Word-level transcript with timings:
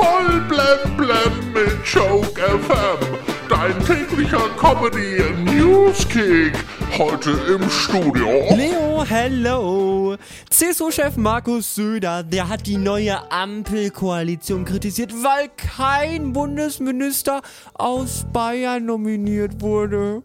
Voll 0.00 0.40
blem 0.48 0.96
blem 0.96 1.52
mit 1.52 1.84
Joke 1.84 2.40
FM. 2.40 3.18
Dein 3.50 3.78
täglicher 3.84 4.48
Comedy 4.56 5.22
Newskick. 5.44 6.54
Heute 6.96 7.32
im 7.46 7.68
Studio. 7.68 8.26
Leo, 8.56 9.04
hello! 9.06 10.16
CSU-Chef 10.48 11.18
Markus 11.18 11.74
Söder, 11.74 12.22
der 12.22 12.48
hat 12.48 12.66
die 12.66 12.78
neue 12.78 13.30
Ampelkoalition 13.30 14.64
kritisiert, 14.64 15.12
weil 15.22 15.50
kein 15.58 16.32
Bundesminister 16.32 17.42
aus 17.74 18.24
Bayern 18.32 18.86
nominiert 18.86 19.60
wurde. 19.60 20.22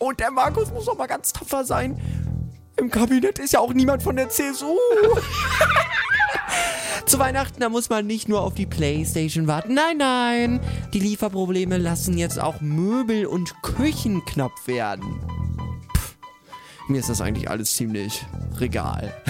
Und 0.00 0.18
der 0.18 0.32
Markus 0.32 0.72
muss 0.72 0.88
auch 0.88 0.98
mal 0.98 1.06
ganz 1.06 1.32
tapfer 1.32 1.64
sein. 1.64 2.00
Im 2.84 2.90
Kabinett 2.90 3.38
ist 3.38 3.54
ja 3.54 3.60
auch 3.60 3.72
niemand 3.72 4.02
von 4.02 4.14
der 4.14 4.28
CSU. 4.28 4.76
Zu 7.06 7.18
Weihnachten, 7.18 7.58
da 7.58 7.70
muss 7.70 7.88
man 7.88 8.06
nicht 8.06 8.28
nur 8.28 8.42
auf 8.42 8.52
die 8.52 8.66
Playstation 8.66 9.46
warten. 9.46 9.72
Nein, 9.72 9.96
nein. 9.96 10.60
Die 10.92 10.98
Lieferprobleme 10.98 11.78
lassen 11.78 12.18
jetzt 12.18 12.38
auch 12.38 12.60
Möbel 12.60 13.24
und 13.24 13.54
Küchen 13.62 14.22
knapp 14.26 14.52
werden. 14.66 15.18
Mir 16.88 17.00
ist 17.00 17.08
das 17.08 17.20
eigentlich 17.20 17.48
alles 17.48 17.74
ziemlich 17.74 18.26
regal. 18.58 19.14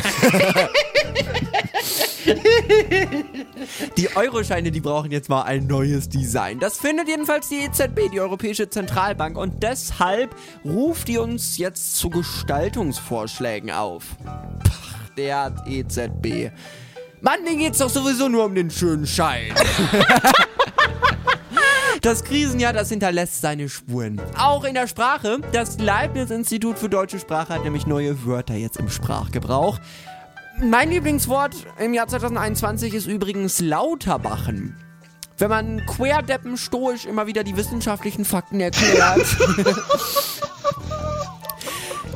Die 3.96 4.16
Euroscheine, 4.16 4.70
die 4.70 4.80
brauchen 4.80 5.10
jetzt 5.10 5.28
mal 5.28 5.42
ein 5.42 5.66
neues 5.66 6.08
Design. 6.08 6.58
Das 6.58 6.78
findet 6.78 7.08
jedenfalls 7.08 7.48
die 7.48 7.60
EZB, 7.60 8.10
die 8.12 8.20
Europäische 8.20 8.68
Zentralbank. 8.68 9.36
Und 9.36 9.62
deshalb 9.62 10.34
ruft 10.64 11.08
die 11.08 11.18
uns 11.18 11.58
jetzt 11.58 11.96
zu 11.96 12.10
Gestaltungsvorschlägen 12.10 13.70
auf. 13.70 14.04
Pach, 14.24 15.08
der 15.16 15.54
EZB. 15.66 16.50
Mann, 17.20 17.44
denen 17.44 17.58
geht's 17.58 17.78
doch 17.78 17.90
sowieso 17.90 18.28
nur 18.28 18.44
um 18.46 18.54
den 18.54 18.70
schönen 18.70 19.06
Schein. 19.06 19.54
Das 22.04 22.22
Krisenjahr, 22.22 22.74
das 22.74 22.90
hinterlässt 22.90 23.40
seine 23.40 23.70
Spuren. 23.70 24.20
Auch 24.38 24.64
in 24.64 24.74
der 24.74 24.86
Sprache. 24.88 25.38
Das 25.52 25.78
Leibniz-Institut 25.78 26.78
für 26.78 26.90
deutsche 26.90 27.18
Sprache 27.18 27.54
hat 27.54 27.64
nämlich 27.64 27.86
neue 27.86 28.26
Wörter 28.26 28.52
jetzt 28.52 28.76
im 28.76 28.90
Sprachgebrauch. 28.90 29.78
Mein 30.60 30.90
Lieblingswort 30.90 31.56
im 31.78 31.94
Jahr 31.94 32.06
2021 32.06 32.92
ist 32.92 33.06
übrigens 33.06 33.58
Lauterbachen. 33.60 34.76
Wenn 35.38 35.48
man 35.48 35.86
querdeppen 35.86 36.58
stoisch 36.58 37.06
immer 37.06 37.26
wieder 37.26 37.42
die 37.42 37.56
wissenschaftlichen 37.56 38.26
Fakten 38.26 38.60
erklärt. 38.60 39.24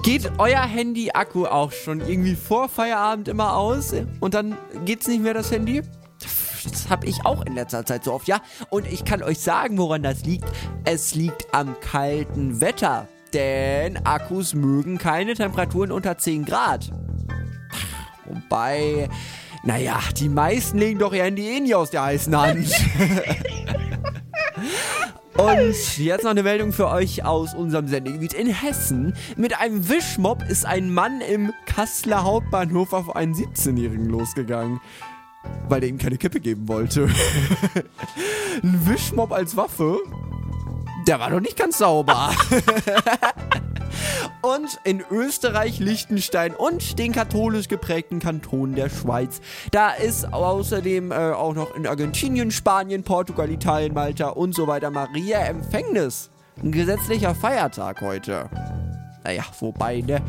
Geht 0.02 0.32
euer 0.36 0.60
Handy-Akku 0.60 1.46
auch 1.46 1.72
schon 1.72 2.00
irgendwie 2.00 2.34
vor 2.34 2.68
Feierabend 2.68 3.26
immer 3.28 3.56
aus 3.56 3.94
und 4.20 4.34
dann 4.34 4.54
geht's 4.84 5.08
nicht 5.08 5.22
mehr 5.22 5.32
das 5.32 5.50
Handy? 5.50 5.82
Das 6.88 6.96
habe 6.96 7.06
ich 7.06 7.26
auch 7.26 7.44
in 7.44 7.54
letzter 7.54 7.84
Zeit 7.84 8.02
so 8.04 8.14
oft, 8.14 8.26
ja. 8.28 8.40
Und 8.70 8.90
ich 8.90 9.04
kann 9.04 9.22
euch 9.22 9.40
sagen, 9.40 9.76
woran 9.76 10.02
das 10.02 10.24
liegt. 10.24 10.46
Es 10.86 11.14
liegt 11.14 11.46
am 11.52 11.78
kalten 11.80 12.62
Wetter. 12.62 13.08
Denn 13.34 13.98
Akkus 14.06 14.54
mögen 14.54 14.96
keine 14.96 15.34
Temperaturen 15.34 15.92
unter 15.92 16.16
10 16.16 16.46
Grad. 16.46 16.90
Wobei, 18.24 19.10
naja, 19.64 20.00
die 20.16 20.30
meisten 20.30 20.78
legen 20.78 20.98
doch 20.98 21.12
ihr 21.12 21.24
Handy 21.24 21.46
eh 21.46 21.60
nie 21.60 21.74
aus 21.74 21.90
der 21.90 22.04
heißen 22.04 22.34
Hand. 22.34 22.70
Und 25.36 25.98
jetzt 25.98 26.24
noch 26.24 26.30
eine 26.30 26.42
Meldung 26.42 26.72
für 26.72 26.88
euch 26.88 27.22
aus 27.22 27.54
unserem 27.54 27.86
Sendegebiet 27.86 28.32
in 28.32 28.46
Hessen. 28.48 29.12
Mit 29.36 29.60
einem 29.60 29.90
Wischmob 29.90 30.42
ist 30.48 30.64
ein 30.64 30.90
Mann 30.94 31.20
im 31.20 31.52
Kasseler 31.66 32.24
Hauptbahnhof 32.24 32.94
auf 32.94 33.14
einen 33.14 33.34
17-Jährigen 33.34 34.06
losgegangen. 34.06 34.80
Weil 35.68 35.82
er 35.82 35.88
ihm 35.88 35.98
keine 35.98 36.16
Kippe 36.16 36.40
geben 36.40 36.66
wollte. 36.68 37.08
ein 38.62 38.86
Wischmob 38.86 39.32
als 39.32 39.56
Waffe? 39.56 39.98
Der 41.06 41.20
war 41.20 41.30
doch 41.30 41.40
nicht 41.40 41.56
ganz 41.56 41.78
sauber. 41.78 42.30
und 44.42 44.78
in 44.84 45.02
Österreich, 45.10 45.78
Liechtenstein 45.78 46.54
und 46.54 46.98
den 46.98 47.12
katholisch 47.12 47.68
geprägten 47.68 48.18
Kantonen 48.18 48.74
der 48.74 48.88
Schweiz. 48.88 49.40
Da 49.70 49.90
ist 49.90 50.32
außerdem 50.32 51.12
äh, 51.12 51.14
auch 51.14 51.54
noch 51.54 51.74
in 51.74 51.86
Argentinien, 51.86 52.50
Spanien, 52.50 53.04
Portugal, 53.04 53.50
Italien, 53.50 53.94
Malta 53.94 54.28
und 54.28 54.54
so 54.54 54.66
weiter 54.66 54.90
Maria 54.90 55.40
Empfängnis. 55.40 56.30
Ein 56.62 56.72
gesetzlicher 56.72 57.34
Feiertag 57.34 58.00
heute. 58.00 58.50
Naja, 59.24 59.44
wobei, 59.60 60.00
ne? 60.00 60.20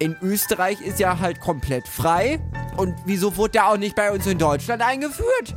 In 0.00 0.16
Österreich 0.22 0.80
ist 0.80 0.98
ja 0.98 1.20
halt 1.20 1.38
komplett 1.40 1.86
frei. 1.86 2.40
Und 2.78 2.96
wieso 3.04 3.36
wurde 3.36 3.52
der 3.52 3.68
auch 3.68 3.76
nicht 3.76 3.94
bei 3.94 4.10
uns 4.10 4.26
in 4.26 4.38
Deutschland 4.38 4.80
eingeführt? 4.80 5.54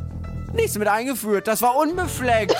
Nichts 0.51 0.77
mit 0.77 0.89
eingeführt, 0.89 1.47
das 1.47 1.61
war 1.61 1.77
unbefleckt. 1.77 2.53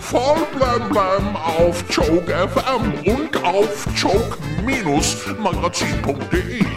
Voll 0.00 0.46
blem 0.54 0.88
blem 0.90 1.34
auf 1.36 1.82
Joke 1.90 2.32
FM 2.32 2.94
und 3.04 3.44
auf 3.44 3.84
joke-magazin.de. 3.96 6.64